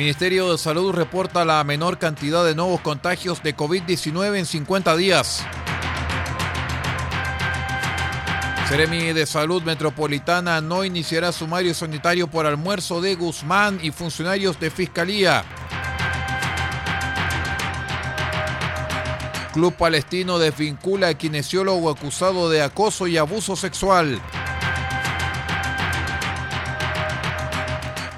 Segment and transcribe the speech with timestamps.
[0.00, 5.44] Ministerio de Salud reporta la menor cantidad de nuevos contagios de COVID-19 en 50 días.
[8.66, 14.70] Seremi de Salud Metropolitana no iniciará sumario sanitario por almuerzo de Guzmán y funcionarios de
[14.70, 15.44] Fiscalía.
[19.52, 24.18] Club Palestino desvincula a kinesiólogo acusado de acoso y abuso sexual.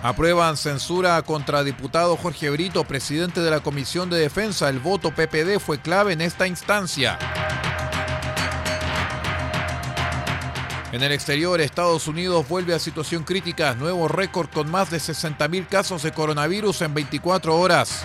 [0.03, 4.69] Aprueban censura contra diputado Jorge Brito, presidente de la Comisión de Defensa.
[4.69, 7.21] El voto PPD fue clave en esta instancia.
[10.91, 13.75] En el exterior, Estados Unidos vuelve a situación crítica.
[13.75, 18.05] Nuevo récord con más de 60.000 casos de coronavirus en 24 horas.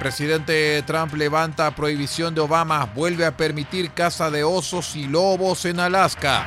[0.00, 2.86] Presidente Trump levanta prohibición de Obama.
[2.94, 6.46] Vuelve a permitir caza de osos y lobos en Alaska.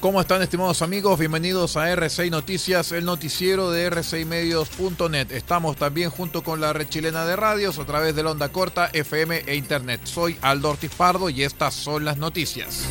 [0.00, 1.18] ¿Cómo están estimados amigos?
[1.18, 5.30] Bienvenidos a R6 Noticias, el noticiero de r6medios.net.
[5.30, 8.88] Estamos también junto con la red chilena de radios a través de la onda corta,
[8.94, 10.00] FM e Internet.
[10.04, 12.88] Soy Aldo Ortiz Pardo y estas son las noticias.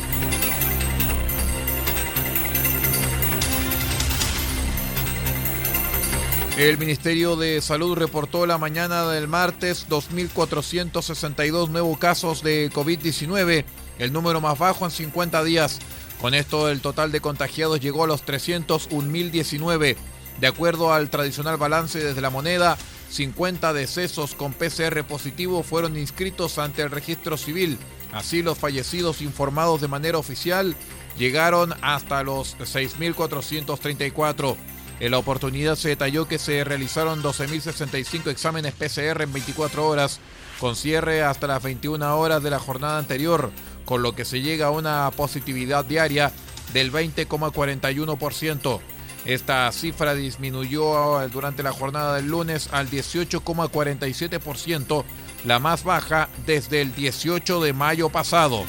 [6.56, 13.64] El Ministerio de Salud reportó la mañana del martes 2.462 nuevos casos de COVID-19,
[13.98, 15.80] el número más bajo en 50 días.
[16.20, 19.96] Con esto el total de contagiados llegó a los 301.019.
[20.38, 22.76] De acuerdo al tradicional balance desde la moneda,
[23.10, 27.78] 50 decesos con PCR positivo fueron inscritos ante el registro civil.
[28.12, 30.76] Así los fallecidos informados de manera oficial
[31.18, 34.56] llegaron hasta los 6.434.
[35.00, 40.20] En la oportunidad se detalló que se realizaron 12.065 exámenes PCR en 24 horas,
[40.58, 43.50] con cierre hasta las 21 horas de la jornada anterior,
[43.90, 46.30] con lo que se llega a una positividad diaria
[46.72, 48.78] del 20,41%.
[49.24, 55.04] Esta cifra disminuyó durante la jornada del lunes al 18,47%,
[55.44, 58.64] la más baja desde el 18 de mayo pasado.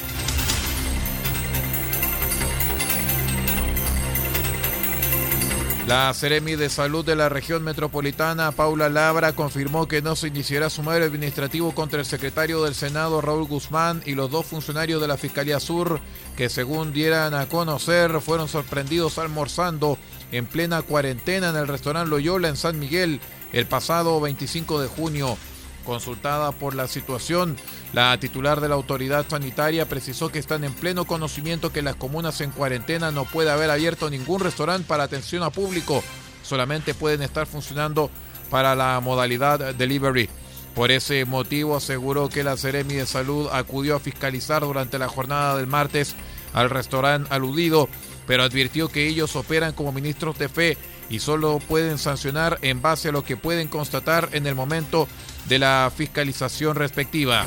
[5.92, 10.70] La Seremi de Salud de la región metropolitana, Paula Labra, confirmó que no se iniciará
[10.70, 15.18] sumario administrativo contra el secretario del Senado, Raúl Guzmán, y los dos funcionarios de la
[15.18, 16.00] Fiscalía Sur,
[16.34, 19.98] que según dieran a conocer, fueron sorprendidos almorzando
[20.32, 23.20] en plena cuarentena en el restaurante Loyola en San Miguel
[23.52, 25.36] el pasado 25 de junio.
[25.84, 27.56] Consultada por la situación,
[27.92, 32.40] la titular de la autoridad sanitaria precisó que están en pleno conocimiento que las comunas
[32.40, 36.02] en cuarentena no puede haber abierto ningún restaurante para atención a público,
[36.42, 38.10] solamente pueden estar funcionando
[38.48, 40.28] para la modalidad delivery.
[40.74, 45.56] Por ese motivo aseguró que la Seremi de Salud acudió a fiscalizar durante la jornada
[45.56, 46.14] del martes
[46.54, 47.88] al restaurante aludido,
[48.26, 50.78] pero advirtió que ellos operan como ministros de fe
[51.08, 55.08] y solo pueden sancionar en base a lo que pueden constatar en el momento
[55.48, 57.46] de la fiscalización respectiva.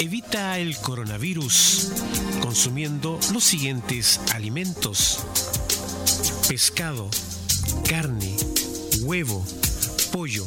[0.00, 1.92] Evita el coronavirus
[2.40, 5.26] consumiendo los siguientes alimentos.
[6.48, 7.10] Pescado,
[7.88, 8.36] carne,
[9.02, 9.44] huevo,
[10.12, 10.46] pollo.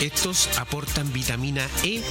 [0.00, 2.02] Estos aportan vitamina E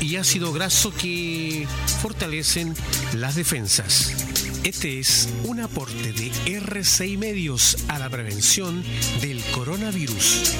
[0.00, 1.66] y ácido graso que
[2.00, 2.72] fortalecen
[3.14, 4.14] las defensas.
[4.62, 8.84] Este es un aporte de R6 Medios a la prevención
[9.20, 10.52] del coronavirus.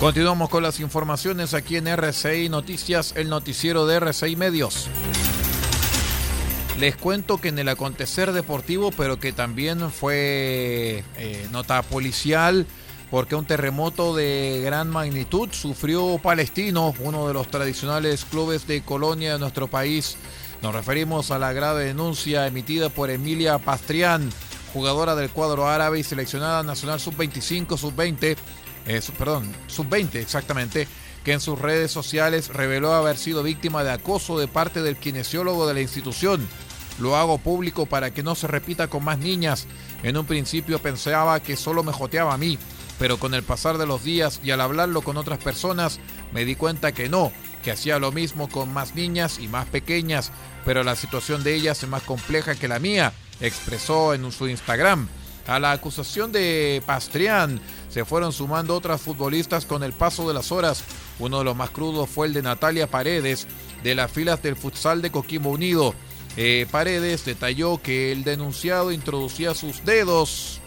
[0.00, 4.90] Continuamos con las informaciones aquí en RCI Noticias, el noticiero de RCI Medios.
[6.78, 12.66] Les cuento que en el acontecer deportivo, pero que también fue eh, nota policial,
[13.10, 19.32] porque un terremoto de gran magnitud sufrió Palestino, uno de los tradicionales clubes de colonia
[19.32, 20.18] de nuestro país.
[20.62, 24.30] Nos referimos a la grave denuncia emitida por Emilia Pastrián,
[24.74, 28.36] jugadora del cuadro árabe y seleccionada nacional sub-25, sub-20
[28.86, 30.86] eh, perdón, sub-20 exactamente,
[31.24, 35.66] que en sus redes sociales reveló haber sido víctima de acoso de parte del kinesiólogo
[35.66, 36.46] de la institución.
[36.98, 39.66] Lo hago público para que no se repita con más niñas.
[40.02, 42.58] En un principio pensaba que solo me joteaba a mí,
[42.98, 46.00] pero con el pasar de los días y al hablarlo con otras personas
[46.32, 47.32] me di cuenta que no,
[47.62, 50.32] que hacía lo mismo con más niñas y más pequeñas,
[50.64, 55.08] pero la situación de ellas es más compleja que la mía, expresó en su Instagram.
[55.46, 60.50] A la acusación de Pastrián se fueron sumando otras futbolistas con el paso de las
[60.50, 60.82] horas.
[61.20, 63.46] Uno de los más crudos fue el de Natalia Paredes,
[63.84, 65.94] de las filas del futsal de Coquimbo Unido.
[66.36, 70.60] Eh, Paredes detalló que el denunciado introducía sus dedos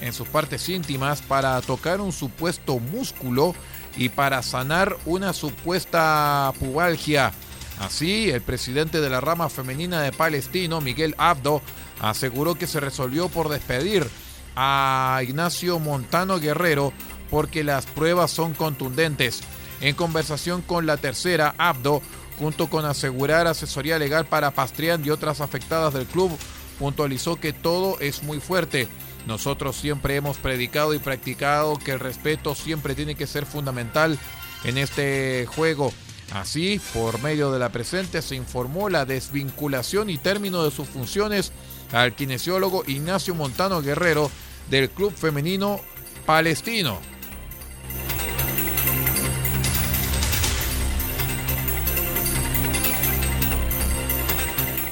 [0.00, 3.54] en sus partes íntimas para tocar un supuesto músculo
[3.96, 7.32] y para sanar una supuesta pubalgia.
[7.80, 11.62] Así, el presidente de la rama femenina de Palestino, Miguel Abdo,
[12.00, 14.06] aseguró que se resolvió por despedir
[14.54, 16.92] a Ignacio Montano Guerrero
[17.30, 19.40] porque las pruebas son contundentes.
[19.80, 22.02] En conversación con la tercera, Abdo,
[22.40, 26.30] junto con asegurar asesoría legal para Pastrián y otras afectadas del club,
[26.78, 28.88] puntualizó que todo es muy fuerte.
[29.26, 34.18] Nosotros siempre hemos predicado y practicado que el respeto siempre tiene que ser fundamental
[34.64, 35.92] en este juego.
[36.32, 41.52] Así, por medio de la presente, se informó la desvinculación y término de sus funciones
[41.92, 44.30] al kinesiólogo Ignacio Montano Guerrero
[44.70, 45.78] del Club Femenino
[46.24, 46.98] Palestino.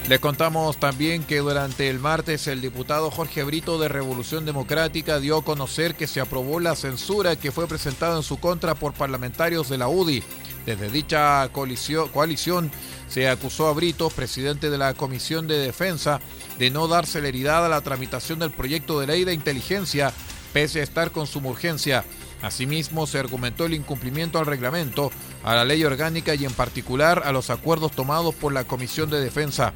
[0.09, 5.37] Le contamos también que durante el martes el diputado Jorge Brito de Revolución Democrática dio
[5.37, 9.69] a conocer que se aprobó la censura que fue presentada en su contra por parlamentarios
[9.69, 10.23] de la UDI.
[10.65, 12.71] Desde dicha coalición
[13.07, 16.21] se acusó a Brito, presidente de la Comisión de Defensa,
[16.59, 20.15] de no dar celeridad a la tramitación del proyecto de ley de inteligencia,
[20.55, 22.03] pese a estar con su urgencia.
[22.41, 25.13] Asimismo, se argumentó el incumplimiento al reglamento,
[25.45, 29.21] a la ley orgánica y en particular a los acuerdos tomados por la Comisión de
[29.21, 29.75] Defensa.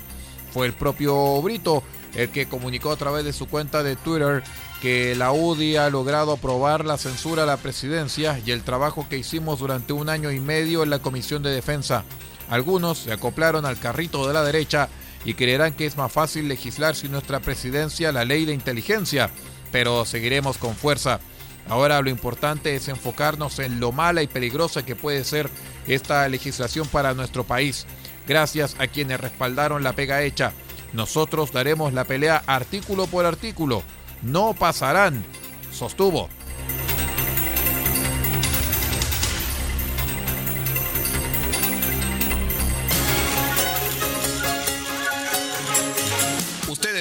[0.53, 1.83] Fue el propio Brito
[2.15, 4.43] el que comunicó a través de su cuenta de Twitter
[4.83, 9.19] que la UDI ha logrado aprobar la censura a la presidencia y el trabajo que
[9.19, 12.05] hicimos durante un año y medio en la Comisión de Defensa.
[12.51, 14.89] Algunos se acoplaron al carrito de la derecha
[15.25, 19.31] y creerán que es más fácil legislar sin nuestra presidencia la ley de inteligencia,
[19.71, 21.21] pero seguiremos con fuerza.
[21.69, 25.49] Ahora lo importante es enfocarnos en lo mala y peligrosa que puede ser
[25.87, 27.87] esta legislación para nuestro país.
[28.27, 30.53] Gracias a quienes respaldaron la pega hecha.
[30.93, 33.83] Nosotros daremos la pelea artículo por artículo.
[34.23, 35.25] No pasarán,
[35.73, 36.29] sostuvo.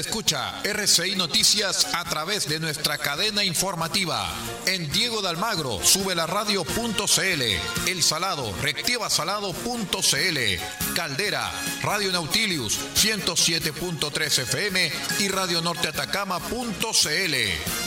[0.01, 4.27] escucha RCI Noticias a través de nuestra cadena informativa.
[4.65, 7.41] En Diego de Almagro, sube la radio.cl.
[7.87, 10.90] El Salado, reactivasalado.cl.
[10.95, 17.35] Caldera, Radio Nautilius 107.3 FM y Radio Norte Atacama.cl.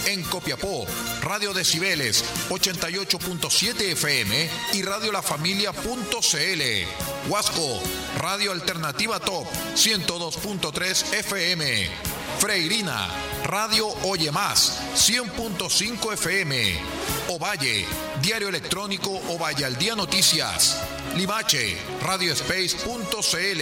[0.06, 0.86] En Copiapó,
[1.22, 6.62] Radio Decibeles 88.7 FM y Radio La Familia.cl.
[7.28, 7.82] Huasco,
[8.18, 11.90] Radio Alternativa Top 102.3 FM.
[12.38, 13.08] Freirina,
[13.44, 16.78] Radio Oye Más, 100.5 FM.
[17.28, 17.86] Ovalle,
[18.20, 20.93] Diario Electrónico Ovalle al Día Noticias.
[21.16, 23.60] Limache, radiospace.cl,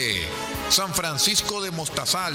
[0.70, 2.34] San Francisco de Mostazal,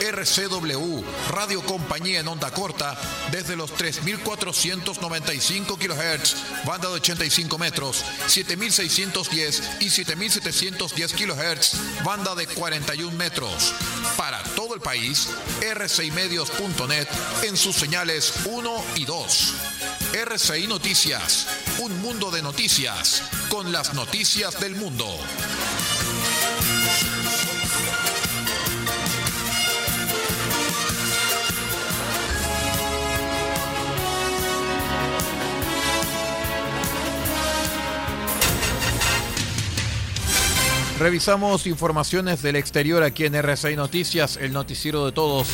[0.00, 2.96] RCW, Radio Compañía en onda corta,
[3.32, 13.16] desde los 3.495 kHz, banda de 85 metros, 7.610 y 7.710 kHz, banda de 41
[13.16, 13.74] metros.
[14.16, 15.28] Para todo el país,
[15.74, 17.08] rcimedios.net
[17.42, 19.54] en sus señales 1 y 2.
[20.12, 21.46] RCI Noticias,
[21.78, 25.06] un mundo de noticias, con las noticias del mundo.
[40.98, 45.48] Revisamos informaciones del exterior aquí en RCI Noticias, el noticiero de todos.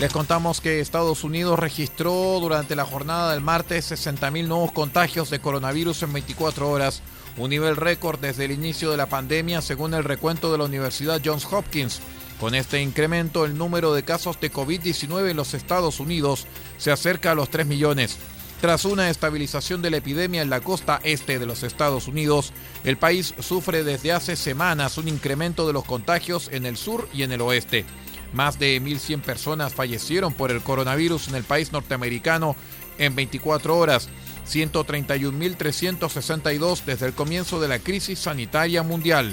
[0.00, 5.40] Les contamos que Estados Unidos registró durante la jornada del martes 60.000 nuevos contagios de
[5.40, 7.02] coronavirus en 24 horas,
[7.36, 11.20] un nivel récord desde el inicio de la pandemia según el recuento de la Universidad
[11.22, 12.00] Johns Hopkins.
[12.40, 16.46] Con este incremento, el número de casos de COVID-19 en los Estados Unidos
[16.78, 18.16] se acerca a los 3 millones.
[18.62, 22.54] Tras una estabilización de la epidemia en la costa este de los Estados Unidos,
[22.84, 27.22] el país sufre desde hace semanas un incremento de los contagios en el sur y
[27.22, 27.84] en el oeste.
[28.32, 32.56] Más de 1.100 personas fallecieron por el coronavirus en el país norteamericano
[32.98, 34.08] en 24 horas,
[34.48, 39.32] 131.362 desde el comienzo de la crisis sanitaria mundial.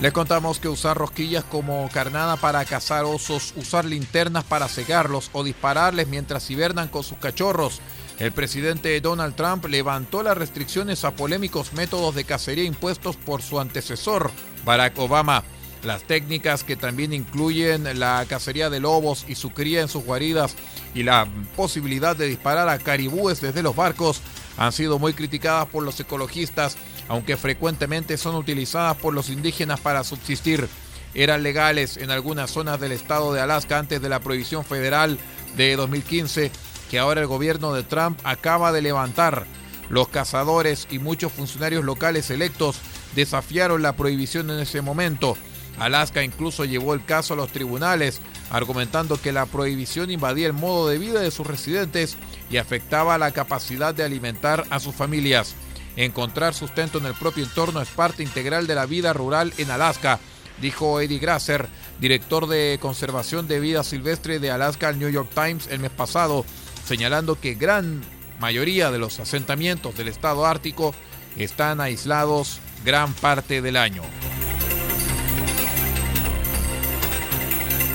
[0.00, 5.44] Les contamos que usar rosquillas como carnada para cazar osos, usar linternas para cegarlos o
[5.44, 7.82] dispararles mientras hibernan con sus cachorros.
[8.20, 13.58] El presidente Donald Trump levantó las restricciones a polémicos métodos de cacería impuestos por su
[13.58, 14.30] antecesor,
[14.62, 15.42] Barack Obama.
[15.82, 20.54] Las técnicas que también incluyen la cacería de lobos y su cría en sus guaridas
[20.94, 24.20] y la posibilidad de disparar a caribúes desde los barcos
[24.58, 26.76] han sido muy criticadas por los ecologistas,
[27.08, 30.68] aunque frecuentemente son utilizadas por los indígenas para subsistir.
[31.14, 35.18] Eran legales en algunas zonas del estado de Alaska antes de la prohibición federal
[35.56, 36.52] de 2015
[36.90, 39.46] que ahora el gobierno de Trump acaba de levantar.
[39.88, 42.76] Los cazadores y muchos funcionarios locales electos
[43.14, 45.36] desafiaron la prohibición en ese momento.
[45.78, 48.20] Alaska incluso llevó el caso a los tribunales,
[48.50, 52.16] argumentando que la prohibición invadía el modo de vida de sus residentes
[52.50, 55.54] y afectaba la capacidad de alimentar a sus familias.
[55.96, 60.18] Encontrar sustento en el propio entorno es parte integral de la vida rural en Alaska,
[60.60, 61.68] dijo Eddie Grasser,
[62.00, 66.44] director de conservación de vida silvestre de Alaska al New York Times el mes pasado,
[66.90, 68.02] señalando que gran
[68.40, 70.92] mayoría de los asentamientos del estado ártico
[71.36, 74.02] están aislados gran parte del año.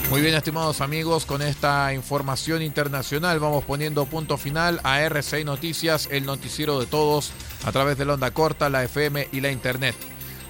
[0.10, 6.08] Muy bien, estimados amigos, con esta información internacional vamos poniendo punto final a RCI Noticias,
[6.10, 7.34] el noticiero de todos,
[7.66, 9.98] a través de la onda corta, la FM y la Internet.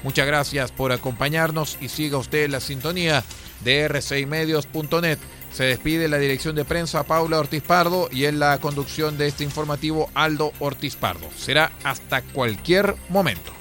[0.03, 3.23] Muchas gracias por acompañarnos y siga usted la sintonía
[3.63, 5.17] de rcimedios.net.
[5.55, 9.45] Se despide la dirección de prensa Paula Ortiz Pardo y en la conducción de este
[9.45, 11.29] informativo Aldo Ortiz Pardo.
[11.37, 13.53] Será hasta cualquier momento.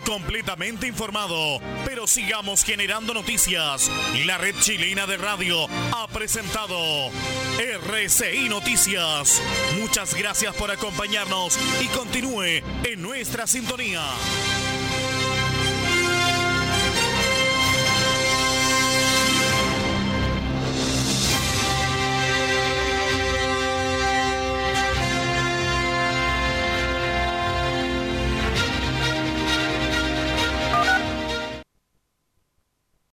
[0.00, 3.90] Completamente informado, pero sigamos generando noticias.
[4.26, 6.78] La red chilena de radio ha presentado
[7.58, 9.42] RCI Noticias.
[9.80, 14.02] Muchas gracias por acompañarnos y continúe en nuestra sintonía.